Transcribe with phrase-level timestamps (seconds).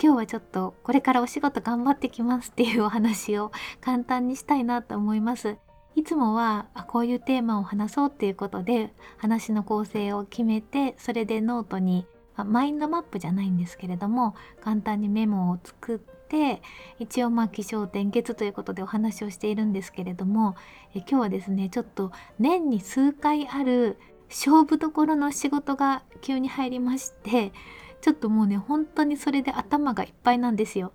[0.00, 3.50] 今日はちょっとこれからお仕事頑張ってきますっていうお話を
[3.80, 5.56] 簡単にしたいなと思います。
[5.98, 16.62] いつもはこういうテーマを話そうっていうことで話の構成を決めてそれでノートに、まあマインドマップじゃないんですけれども簡単にメモを作って
[17.00, 20.54] 一応まあ起承転結ということでお話をしているんですけれども
[20.94, 23.98] え今日はですねちょっと年に数回ある
[24.28, 27.52] 勝負どころの仕事が急に入りまして
[28.00, 30.92] ちょっともうね本当にそれで頭がいっぱいなんですよ。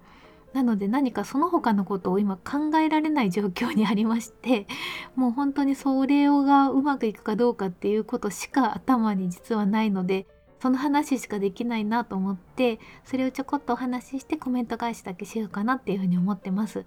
[0.53, 4.67] なので何かその他のことを今考えられない状況にありまして
[5.15, 10.27] もう本当にそれをがうまくいくかどうかっていうことしか頭に実はないので
[10.61, 16.85] その話しかできないなと思ってそれをちょこっとお話ししてコメント返しだけしようかなっていうふうに思ってます。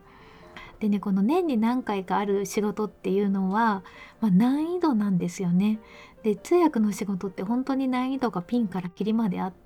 [0.79, 3.83] でねこの年に何回かある仕事っていうのは、
[4.21, 5.81] まあ、難易度なんですよね。
[6.23, 9.66] で通訳の仕事って本当に難易度がピンからキリまであって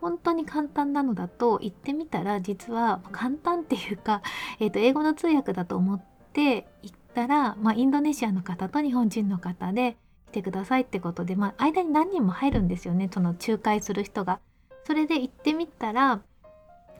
[0.00, 4.22] 本当に簡単なのだと言ってみたら実は簡単っていうか、
[4.60, 6.02] えー、と英語の通訳だと思っ
[6.32, 9.96] て行ったら、まあ、インドネシアの方と日本人の方で
[10.28, 14.40] 来てくださいってことで、まあ、間に何人も入るんですよねその仲介する人が。
[14.84, 16.20] それで行ってみたら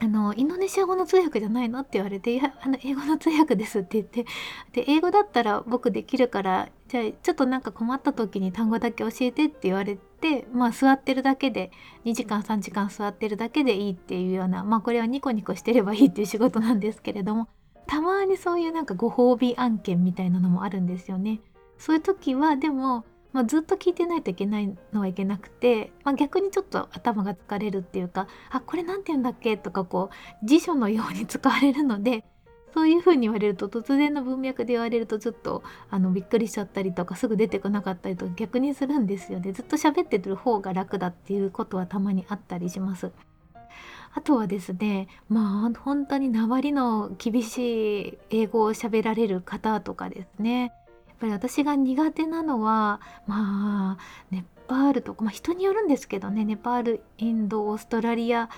[0.03, 4.25] あの、インドネシア語の通訳じゃないのって言われて、いや、あの、英語の通訳ですって言って、
[4.71, 10.10] で、英語だったら僕できるから、じゃあ、ちょっとなんか困った時に単語だけ教えてって言われて、
[10.53, 11.71] まあ、座ってるだけで、
[12.05, 17.47] 2時間、3時間座ってるだけでいいっていうような、まあ、これはニコニコしてればいいっていう仕事なんですけれども、
[17.87, 21.41] たまにそういうなんかご褒美案件みたいなのもあるんですよね。
[21.77, 30.09] そういう時は、でも、まあ、ずっと聞いてないといけないのはいけなくて、まあ、逆にちょっと頭が疲れるっていうかあこれ何て言うんだっけとかこ
[30.43, 32.25] う辞書のように使われるので
[32.73, 39.51] そういうふうに言われると突然の文脈で言われるとちょっとあのびっくりしちゃったりとかすぐ出てこなかったりとか逆にするんですよね。
[39.51, 43.11] ずっと喋ってる方が楽だっていうことはたまにあったりします。
[44.13, 50.73] あとはですねまあ本当にりの厳しい英語を喋られる方とかですね。
[51.07, 56.45] やっぱり私が苦手なのはまあネパールとか、まあ、人によるんですけどね。
[56.45, 58.49] ネパールインドオーストラリア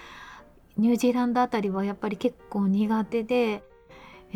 [0.77, 3.63] ニュージーランドあたりはやっぱり結構苦手で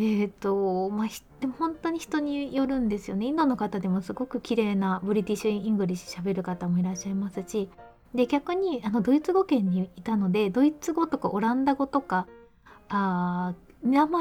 [0.00, 1.08] ーとまあ、
[1.40, 3.26] でも本当に人によるんですよね。
[3.26, 7.68] インドの方でもすごく綺麗な British English 喋る方もいらっしゃいますし。
[8.14, 12.26] で逆にあのドイツ語圏にいたのでドイツ語とかオランダ語とか
[12.88, 13.54] 訛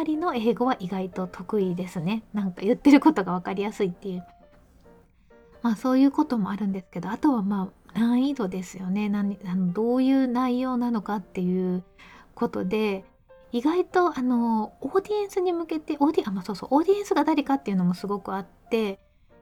[0.05, 2.23] りの英語は意外と得意ですね。
[2.33, 4.25] なんか言ってることが分かりやすいっていう。
[5.61, 9.09] まあそういうこともあるんですけどあとはまあ難易度ですよね。
[9.09, 11.83] 何あのどういう内容なのかっていう
[12.35, 13.05] ことで
[13.51, 18.99] 意外とあのオーディエンスに向けてオーディあ、まあ、そうそうオーディエンスが誰かっていうのもすごくあって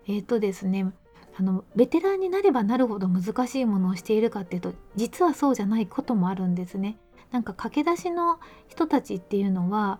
[0.07, 0.93] えっ、ー、とですね
[1.37, 6.97] あのベテランになればなるほど難しいものをしているかっていうと実はそうじゃないこともあるんですね。
[7.31, 9.99] なんか駆け出しの人たちっていうのは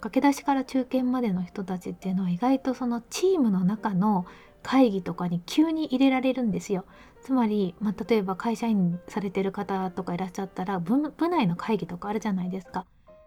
[0.00, 4.26] 駆け出しから中堅までの人たちっていうのは意外とそのチームの中の
[4.62, 6.84] 会議とかに急に入れられるんですよ。
[7.22, 12.84] つまり、まあ、例えば会社員されてる方とかいらっしゃったら部部内の会議とかあるじゃないですか。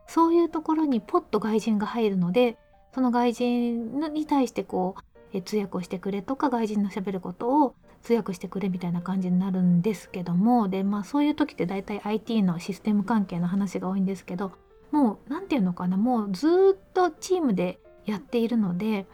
[0.07, 2.57] そういうところにポッと外人が入るので
[2.93, 5.01] その外人に対してこう
[5.33, 14.53] え通訳をしてくれとか外人のしゃべることを通訳してくれみたいな感じになるんですけどもでまあそういう時って大体 IT のシステム関係の話が多いんですけど
[14.91, 19.05] もう何て言うのかなもうずっとチームでやっているので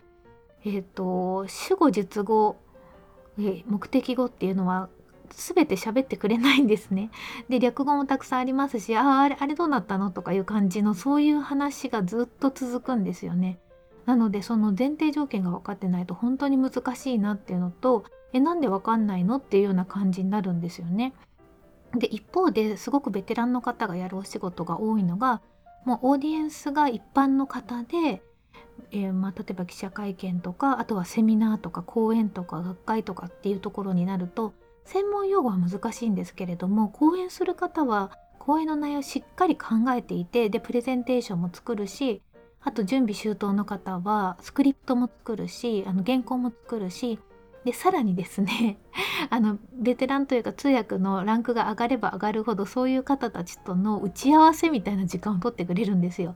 [0.65, 2.57] えっ、ー、と主語述語、
[3.37, 4.89] 目的語っていうのは
[5.35, 7.09] 全て喋ってくれないんですね。
[7.49, 13.59] で略語もたくさんありますし「あああれあれどうなったの?」とかいう感じのそういう話がずっと続くんですよね。
[14.05, 18.03] なのでその前提条件が分かってないと本当に難しいなっていうのと
[18.33, 21.13] えなんで分かんないのっていうような感じになるんですよね。
[21.95, 25.41] で一方ですごくベテランの方がやるお仕事が多いのが
[25.85, 28.23] もうオーディエンスが一般の方で、
[28.91, 34.53] えー、まあ、例えば記者会見とかあとはセミナーとか講演とか学会とかっていうところになると
[34.85, 42.21] 専門用語は難しいんですけれども講演する方は講演の内容をしっかり考えていてでプレゼンテーションも作るし
[42.61, 47.19] あと準備周到の方はスクリプトも作るしあの原稿も作るし
[47.65, 48.77] でさらにですね
[49.29, 56.35] あのベテランというか通訳のランクが上がれば上がるほどそういう方たちとの打ち合わせみたいな時間を取ってくれるんですよ。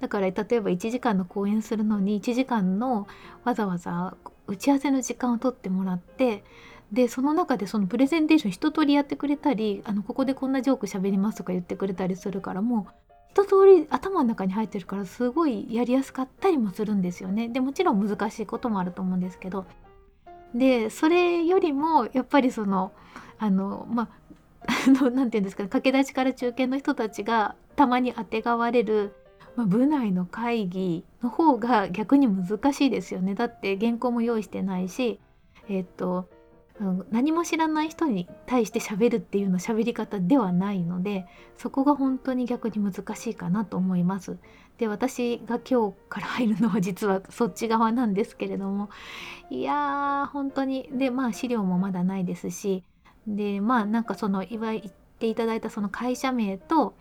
[0.00, 3.08] だから例えば1時間の講演するのに1時間の
[3.44, 4.16] わざわざ
[4.46, 6.44] 打ち合わせの時間を取ってもらって
[6.92, 17.48] でその中でそのプレゼンテーション一通りやってくれたりあのここでこんなジョーク喋りますとか言ってくれたりするからもう一通り頭の中に入ってるからすごいやりやすかったりもするんですよね。
[17.48, 19.66] でもちろん難しいこともあると思うんですけど
[20.52, 22.92] でそれよりもやっぱりその
[23.38, 24.08] あのまあ
[25.10, 29.14] 何て言うんですかね駆け出しから中堅の人たちがたまにあてがわれる、
[29.54, 35.20] まあ、部内の会議の方が逆に難しいですよねだって原稿も用意してないし
[35.68, 36.28] えっ、と
[37.10, 41.26] 何も知らない人に対して喋るっていうの喋り方ではないので
[41.58, 44.38] そこが本当に逆に難しいかなと思います。
[44.78, 48.88] で私が今日から入るのは実はそっち側なんですけれども
[49.50, 52.82] いやー本当にでまあ資料もまだないですし
[53.26, 56.94] でまあなんかその言っていただいたその会社名と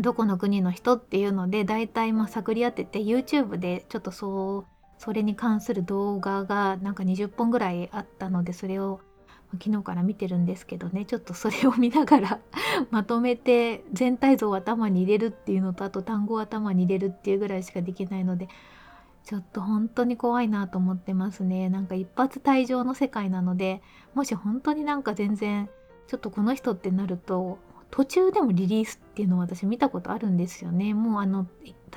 [0.00, 9.00] どこの国の人っていうので大体まあ探り当てて YouTube でちょっとそうそれに関する動画がなんか20本ぐらいあったのでそれを
[9.58, 12.40] 昨日から見てるんですけどねちょっとそれを見ながら
[12.90, 18.48] まとめて全体像を頭に入れるっていうのとあと単語を頭に入れるっていうぐらいしかできないので
[19.24, 21.68] ちょっと本当に怖いなと思ってますね。
[21.68, 23.82] なんか一発退場の世界なので
[24.14, 25.68] もし本当になんか全然
[26.06, 27.58] ちょっとこの人ってなると
[27.90, 30.94] 途中でもリリースっていうのを私見たことあるんですよね。
[30.94, 31.46] もうあの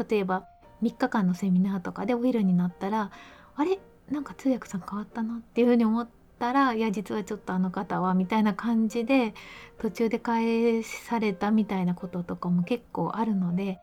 [0.10, 0.48] 例えば
[0.82, 3.12] 3日間のセミナーとかでオイルになったら
[3.56, 3.80] あれ？
[4.10, 6.10] なんか通訳さん変わったなっていうふうに思っ
[6.40, 9.36] たらいや実はちょっとあの方はみたいな感じで
[9.78, 13.78] 途中で返されたみたいなこととかも結構あるので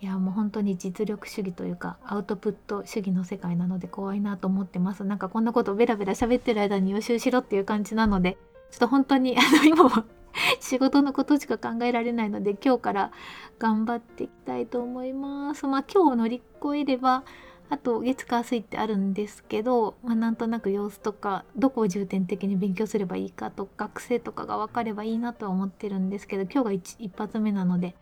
[0.00, 5.04] いやもう本当に実力主義というかアウトプット主義の世界なので怖いなと思ってます。
[5.04, 8.36] なんかこんなことベラベラ喋ってる間に予習しろっていう感じなので
[8.72, 9.90] ちょっと本当にあの今も
[10.60, 13.12] 仕事のことしか考えられないので今日から
[13.58, 15.66] 頑張っていきたいと思います。
[15.66, 17.24] まあ今日乗り越えれば
[17.70, 27.96] あと月火水ってあるんですけど、まあ、なんとなく様子とかどこを重点的に勉強すればいいかと学生とかが分かればいいなとは思ってるんですけど今日が一発目なので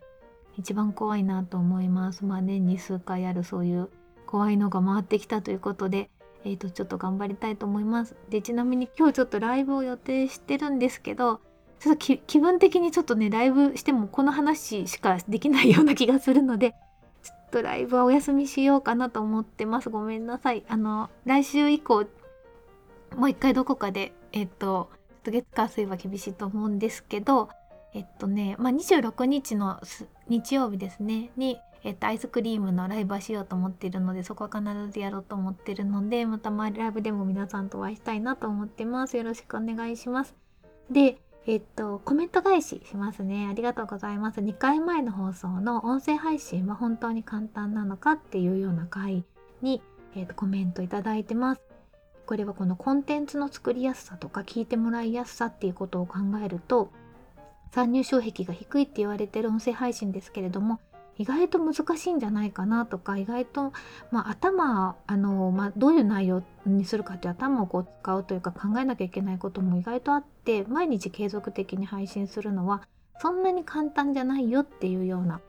[0.59, 2.25] 一番怖いなと思います。
[2.25, 3.89] まあ年に数回あるそういう
[4.27, 6.11] 怖いのが回ってきたということで、
[6.45, 8.17] えー、とちょっと頑張りたいと思います。
[8.29, 11.41] でちなみに今日ちょっとライブを予定してるんですけど
[11.83, 16.77] ちょっと気分的にちょっとねライブしてもこの話しかできないような気がするので
[17.25, 19.91] ちょっとライブはお休みしようかなと思ってます。
[19.91, 20.65] ごめんなさい。
[20.69, 22.07] あの来週以降
[23.17, 24.91] もう一回どこかでえっと
[25.25, 27.49] 月火水は厳しいと思うんですけど
[27.95, 29.81] えっとねまあ26日の
[30.29, 31.31] 日曜日ですね。
[31.37, 39.17] にえっと、アイスクリームのライブはしようと思っているのでそこは必ずやろうと思ってるのでまたライブでも皆さんとお会いしたいなと思ってます。
[39.17, 40.37] よろしくお願いします。
[40.89, 43.49] でえっと、コメント返ししますね。
[43.51, 44.41] ありがとうございます。
[44.41, 49.25] 2回前の放送の音声配信は本当に簡単なのかっていうような回
[49.61, 49.83] に、
[50.15, 51.63] えっと、コメントいただいてます。
[52.27, 56.93] これはこのコンテンツの作りやすさとか聞いてもらいやすさっていうことを考えると、
[57.73, 60.79] 参入障壁が低いって言われてる音声配信ですけれども、
[61.19, 63.73] 意外と難しいんじゃないかなとか意外と、
[64.11, 72.83] まあ、頭あの、まあ、どういう内容にするかって頭をこう使うというか考えなきゃいけないことも意外とあって毎日継続的に配信するのは
[73.21, 75.41] そんなに簡単じゃないよっていうような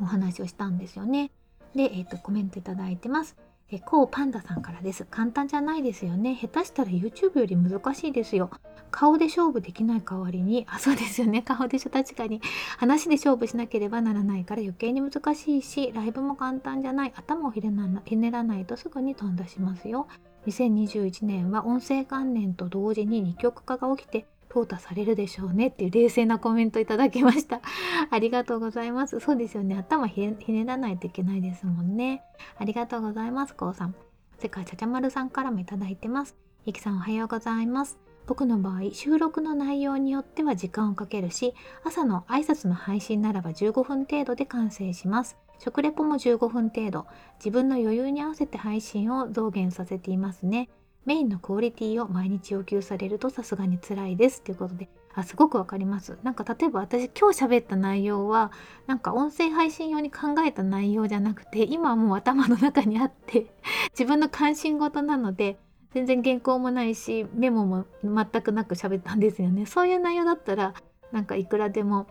[0.00, 1.30] お話をしたんですよね。
[1.74, 3.36] で、えーと、コメントいただいてます。
[3.70, 5.06] えコウパンダさんからです。
[5.10, 6.38] 簡単じゃないですよね。
[6.40, 8.50] 下手したら YouTube より難しいですよ。
[8.90, 11.42] 顔で勝負できない代わりに、あ、そうですよね。
[11.42, 11.90] 顔でしょ。
[11.90, 12.40] 確かに。
[12.78, 17.12] 話で勝負しなければならないから余計に難しいし、ライブも簡単じゃない。
[17.16, 20.06] 頭をひねらないとすぐに飛んだしますよ。
[20.46, 27.60] 2021年は音声関連と同時に二極化が起きて淘汰されるでしょうねっていう冷静なコメントいただきました。
[28.10, 29.18] ありがとうございます。
[29.18, 29.76] そうですよね。
[29.76, 32.22] 頭ひねらないといけないですもんね。
[32.58, 33.94] ありがとうございます、こうさん。
[34.38, 36.36] 世界ちゃちゃまるさんからもいただいてます。
[36.64, 37.98] ゆきさんおはようございます。
[38.26, 45.36] 僕の場合、収録の内容によっては時間をかけるし、朝の挨拶の配信ならば15分程度で完成します。
[45.58, 47.06] 食レポも15分程度。
[47.38, 50.68] 自分の余裕に合わせて配信を増減させていますね。
[51.04, 56.18] メインのクオリティを毎日要求されるとさすがに辛いですということであすごくわかります。
[56.24, 58.50] なんか例えば私今日喋った内容は
[58.86, 63.46] なんか音声配信用に考えた内容じゃなくて今はもう頭の中にあって
[63.90, 65.56] 自分の関心事なので
[65.92, 69.66] 全然原稿もないしメモも全くなく喋ったんですよね。
[69.66, 70.74] そういう内容だったら
[71.12, 72.08] なんかいくらでも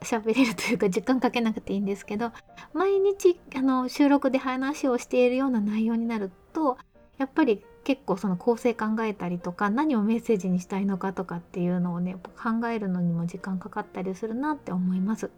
[0.00, 2.32] 喋れるというか時間かけなくていいんですけど
[2.74, 6.76] 毎日あの収録で話をしているような内容になると
[7.18, 15.30] やっぱり結構その構成考えたりとか何をメッセージにしたいのかとかっていうのをね考えるのにも時間かかったりするなって思います。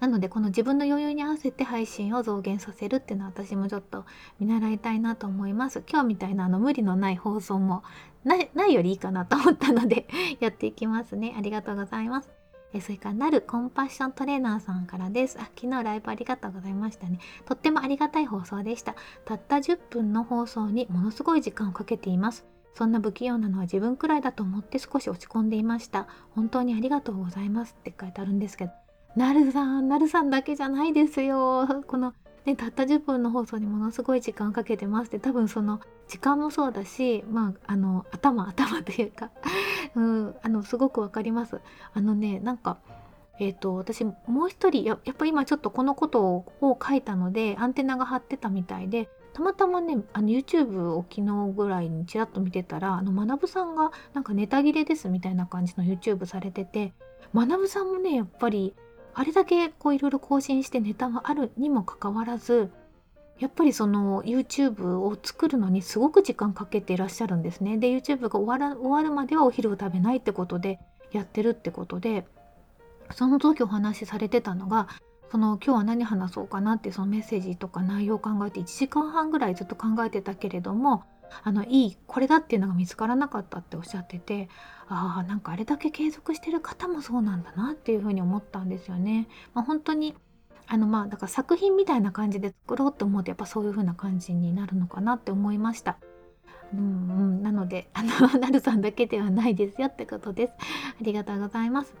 [0.00, 4.04] なのでこの自分の余裕に合わせて配信を増減させるっていうのは私もちょっと
[4.38, 5.82] 見習いたいなと思います。
[5.88, 7.82] 今日みたいなあの無理のない放送も
[8.24, 8.36] な
[8.66, 10.06] いよりいいかなと思ったので
[10.40, 11.34] やっていきますね。
[11.36, 12.35] ありがとうございます。
[12.72, 15.38] えそれからなるコンパッショントレーナーさんからです。
[15.38, 17.18] あ、昨日ライブありがとうございましたね。
[17.44, 18.94] とってもありがたい放送でした。
[19.24, 22.46] たった10分の放送にものすごい時間をかけています。
[22.74, 26.06] そんな不器用なのは自分くらいだと思って少し落ち込んでいました。
[26.34, 28.72] 本当にありがとうございますって書いてあるんですけど、
[29.16, 31.66] なるさん、なるさんだけじゃないですよ。
[31.86, 32.12] この、
[32.44, 39.30] ね、たった10分の放送にものすごい時間をかけてますって多分その時間もそうだし、まあ、あの頭頭というか
[39.96, 41.60] うん、あのすごくわかります。
[41.92, 42.78] あのねなんか
[43.38, 44.14] えーと、私も
[44.46, 56.94] う一人ややっぱ今ちょっとこのことを書いたのでアンテナが張ってたみたいでたまたまねあの YouTube を昨日ぐらいにちらっと見てたらあの学さんがなんかネタ切れですみたいな感じの YouTube されてて
[57.34, 58.74] 学さんもねやっぱり
[59.12, 62.70] あれだけこういろいろ更新してネタがあるにもかかわらず
[63.38, 67.76] やっぱりその YouTube を作るのにすごく時間かけていらっしゃるんですね。
[67.76, 70.78] で YouTube が終わら終わるまではお昼を食べないってことで
[71.12, 72.26] やってるってことで
[73.12, 74.88] その時お話しされてたのが
[75.30, 81.04] その今日は何話そうかなってそのメッセージとか内容を考えて1時間半ぐらいずっと考えてたけれども
[81.42, 84.48] あのいいこれだっていうのが見つからなかったっておっしゃってて
[84.88, 89.28] ああなんかあれだけ継続してる方もそうなんだなっていうふうに思ったんですよね。
[89.52, 90.14] まあ、本当に
[90.68, 95.98] あのまあだから作品みたいな感じで作ろうと思うとやっぱそういう風な感じになるのかなって思いました。
[96.72, 96.82] うんう
[97.38, 100.52] ん、なのであの なるさんだけではないですよってことです。
[101.00, 101.94] ありがとうございます。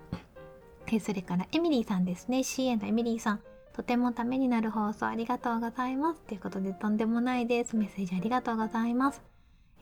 [0.88, 3.40] えそれからエミリーさんですね CA のエミリーさん。
[3.72, 6.20] とてもためになる放送ありがとうございます。
[6.22, 7.76] ということでとんでもないです。
[7.76, 9.22] メッセージありがとうございます。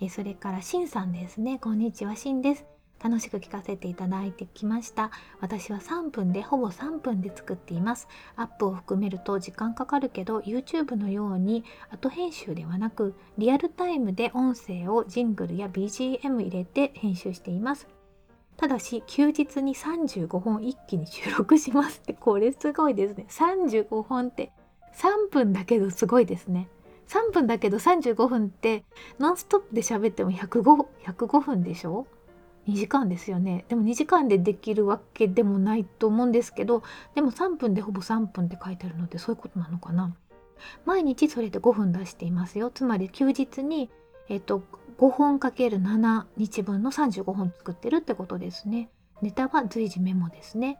[0.00, 1.58] えそれからシンさんですね。
[1.58, 2.73] こんにちは、シンです。
[3.04, 5.11] 楽しく聞かせていただいてきました。
[5.38, 8.08] 私は3分でほぼ3分で作っています。
[8.34, 17.87] アップを含めると時間かかるけど YouTube のように後編集ではなくリアルタイムで音声をジングルや BGM 入れて編集しています。
[18.56, 21.99] ただし休日に35本一気に収録します。
[21.99, 23.26] ってこれすごいですね。
[23.28, 24.50] 35本って
[24.96, 26.70] 3分だけどすごいですね。
[27.08, 28.82] 3分だけど35分って
[29.18, 32.06] ノンストップで喋っても 105, 105分でしょ？
[32.68, 33.64] 2時間ですよね。
[33.68, 36.83] でも2時間でできるわけでもないと思うんですけど
[37.14, 40.14] でも3分でほぼ3分って書いてあるのでそういうことなのかな。
[40.87, 42.71] 毎日それで5分出していますよ。
[42.71, 43.90] つまり休日に
[44.28, 44.62] えっと
[44.99, 48.88] 5本かける7日分の35本作ってるってことですね。
[49.21, 50.78] ネタは随時メモですね。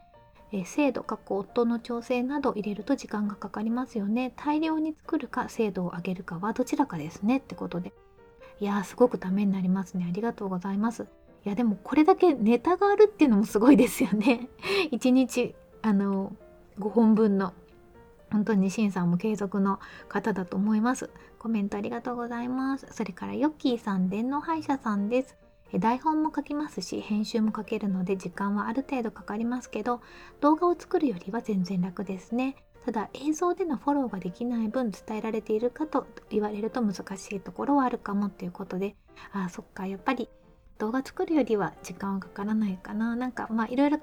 [0.67, 4.33] 精度過去夫の調整など入れると時間がかかりますよね。
[4.37, 7.93] 大量に作るか精度を上げるかはどちらかですねってことで。
[8.61, 10.07] いやーすごくためになりますね。
[10.09, 11.07] ありがとうございます。
[11.45, 14.49] いやでもこれだけネタがあるっていうのもすごいですよね。
[14.93, 16.35] 1日あの
[16.79, 17.53] 5本分の
[18.31, 21.11] 本当にシンさんも継続の方だと思います。
[21.39, 22.87] コメントありがとうございます。
[22.91, 25.37] それからヨッキーさん、電脳歯医者さんです。
[25.79, 30.01] 台本も書きますし編集も書けるので時間はある程度かかりますけど
[30.41, 38.95] 動画を作るよりは全然楽ですねただ映像でのフォローができない分伝えられているかと言われると難しいところはあるかもっていうことで
[39.33, 40.29] あそっかやっぱり
[40.79, 43.17] 動画作るよりは時間はかからないかな。
[43.17, 44.01] なんかまあいろいろ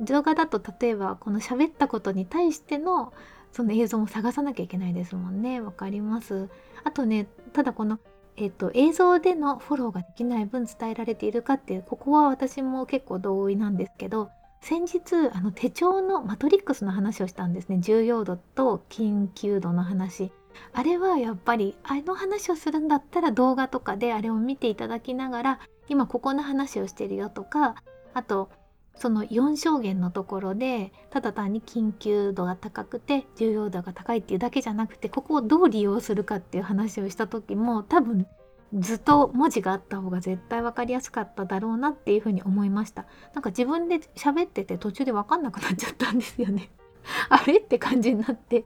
[0.00, 3.12] 動画だと例えばこの喋ったことに対しての
[3.52, 5.60] その映像も探さなきゃいけないですもんね。
[5.60, 6.48] わかります。
[6.82, 7.98] あとねただこの
[8.36, 14.28] えっと、映像でのフォローができない分伝えられているかっていうここは私も結構同意なんですけど
[14.60, 17.78] 先日あの手帳のマトリックスの話をしたんですね。
[17.80, 20.32] 重要度と緊急度の話。
[20.72, 27.76] あれはやっぱりあの話をするんだったら動画とかであれを見ていただきながら今ここの話をしてるよとか
[28.14, 28.50] あと
[28.96, 38.26] その4証言のところでただ単に緊急度が高くて重要度が高いっていうだけじゃなくてここをどう利用するかっていう話をした時も多分
[38.74, 43.06] ずっと文字があった方が絶対分かりやすかっただろうなっていうふうに思いました。
[43.32, 46.70] なんか自分で喋ってて途中で分かんなくなっちゃったんですよね。
[47.30, 47.58] あれ？
[47.58, 48.64] って感じになって。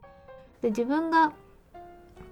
[0.61, 1.33] で自分が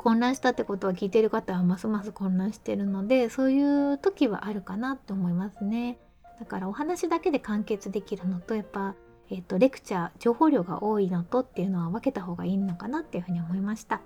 [0.07, 3.61] 混乱したってことは聞いてる方はますます混乱してるのでそうい
[3.91, 5.97] う時はあるかなって思いますね。
[6.39, 8.95] だからお話だけで完結できるのとやっぱ、
[9.29, 13.99] えーと、レクチャー情報量が多いのとっていうのは分けた方がいいのかなっていうふうに思いました。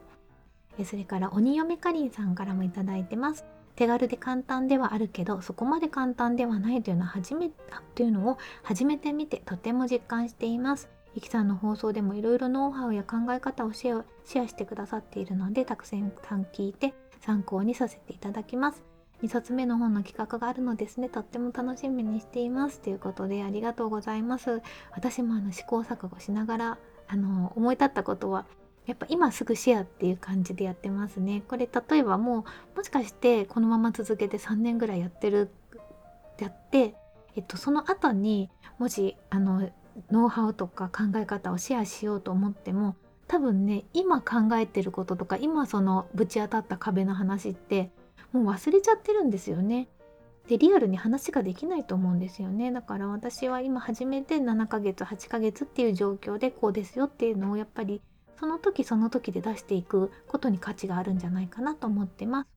[0.79, 3.46] えそれから鬼嫁かりんさんからも頂いてます。
[3.75, 7.51] 手軽で簡単ではあるけどそこまで簡単ではないというのは初め
[7.93, 10.89] というのを初めて見てとても実感しています。
[11.13, 16.12] ゆきさんの放送でもいろいろノウハウや考え方をシェアシェアしてくださっているのでたくさん
[16.53, 18.84] 聞いて参考にさせていただきます。
[19.22, 21.08] 2冊目の本の企画があるのですね。
[21.08, 22.80] とっても楽しみにしています。
[22.80, 24.62] ということでありがとうございます。
[24.91, 26.77] 私もあの試行錯誤しながら
[27.08, 28.46] あの思い立ったことは
[28.88, 31.44] やっぱ今すぐシェアっていう感じでやってますね。
[31.48, 35.51] これ例えばもうもしかしてこのまま続けて3年ぐらいやってる
[36.39, 36.96] やって
[37.36, 38.50] えっとその後に
[38.80, 39.70] もしあの
[40.12, 42.95] ノウハウとか考え方をシェアしようと思っても
[43.27, 47.91] 多分ね今考えてることとか今そのぶち当たった壁の話って
[48.31, 49.88] もう忘れちゃってるんですよね。
[50.48, 58.01] でリアルに話ができないと思うんですよねだから私は今初めて7ヶ月8ヶ月っていう状況でこうですよっていうのをやっぱり
[58.39, 62.48] その時その時で出していくことに価値があるんじゃないかなと思ってます。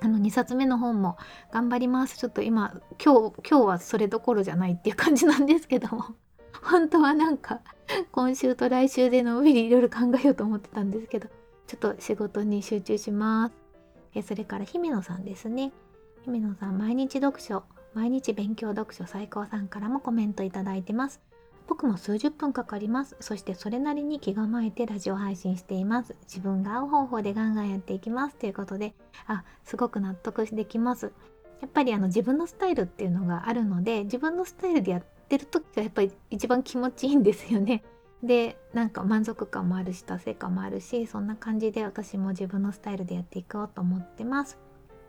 [0.00, 1.16] あの2冊目の本も
[1.52, 2.16] 頑張ります。
[2.16, 6.04] ちょっと今今日今日はそれどころじゃないっていう感じなんですけども
[6.60, 7.60] 本当はなんか
[8.10, 11.28] 今週と来週でのんびりいろいろ考えようと思ってたんですけど
[11.66, 13.54] ちょっと仕事に集中します。
[14.14, 15.72] えそれから姫野さんですね。
[16.24, 21.20] 姫野さん毎日読書毎日勉強読書最高さんからもコメントいただいてます。
[21.66, 23.16] 僕も数十分かかります。
[23.20, 26.14] そしてそれなりに気構えてラジオ配信しています。
[26.22, 28.36] 自分が合う方法でガンガンやっていきます。
[28.36, 28.94] ということで、
[29.26, 31.12] あ、すごく納得できます。
[31.60, 37.82] やっぱりあの自分のスタイルっていうのがあるので、自分のスタイルでやってる時がやっぱり一番気持ちいいんですよね。
[38.22, 44.58] で、なんか満足感もあるし、達成感もあるし、そんな感じで私も自分のスタイルでやっていこうと思ってます。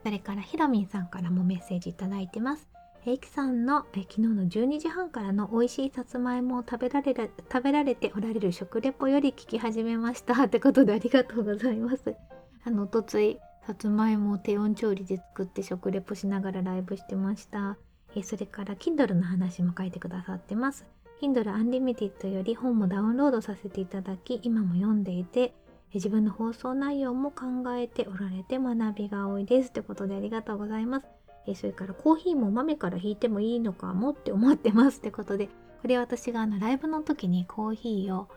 [0.03, 2.73] それからひろみんさんからもメッセージいただいてます。
[3.05, 12.15] えいきさんのえ昨日の12時半からの美味しいさつまいもを食べられる食べられておられる食レポより聞き始めました ってことでありがとうございます。
[12.63, 17.77] あのおとついさつまいもを低温調理で作って食レポしながらライブしてました。
[18.15, 20.85] えそれから Kindle の話も書いてくださってます。
[21.21, 25.53] Kindle Unlimited より本もダウンロードさせていただき今も読んでいて
[25.93, 29.71] 自分の放送内容も考えておられて学びが多いです。
[29.71, 31.07] ということでありがとうございます。
[31.47, 35.47] えそれからコーヒーも豆から引いてもいいのかもって思ってますってことで
[35.81, 38.29] これ私があのライブの時にコーヒーを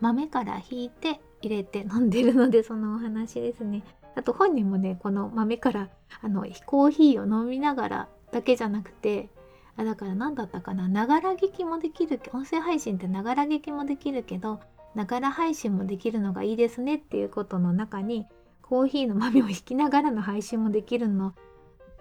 [0.00, 3.82] 豆から引いて入れて飲んでるのでそのお話ですね
[4.14, 5.88] あと本人もねこの豆から
[6.20, 9.28] あのコーヒーを飲みながらだけじゃなくて
[9.76, 14.60] あだから何だったかなながら聞きもできる音声配信ってながら聞きもできるけど
[14.94, 18.26] ながら配信もできるのがいいですねっていうことの中に
[18.60, 21.34] コーヒーの豆を引きながらの配信もできるの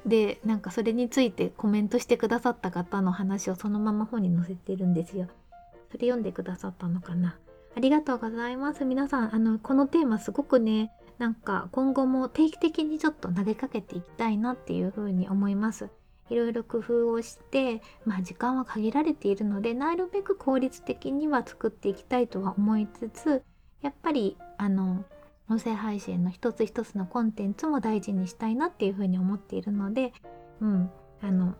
[0.05, 5.27] でなんかそれについてコメントしてくださった方の話をそのまま本に載せてるんですよ。
[5.91, 7.37] それ読んでくださったのかな。
[7.75, 8.85] ありがとうございます。
[8.85, 15.89] 皆さん、あの、このテーマすごくね、なんか今後も定期的にちょっと投げかけていきたいなっていうふうに思います。
[16.31, 23.43] いろいろ工夫をして、まあ時間は限られているので、なるべく効率的には作っていきたいとは思いつつ、
[23.81, 25.03] やっぱり、あの、
[25.49, 30.13] 音声配信の一つ一つのコンテンツも大事にしたいなっていうふうに思っているので、
[30.61, 30.89] うん、
[31.21, 31.55] あの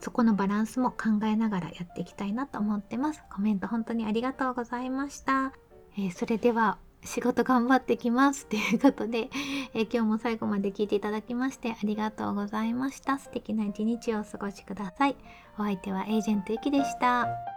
[0.00, 3.22] そこのバランスも考えながらやっていきたいなと思ってます。
[3.32, 5.52] コメント本当にありがとうございました。
[5.96, 9.30] えー、それでは仕事頑張ってきますということで、
[9.74, 13.18] えー、今日も最後まで聞いていただきましてありがとうございました。
[13.18, 15.16] 素敵な一日をお過ごしください。
[15.58, 17.53] お相手はエージェントゆきでした。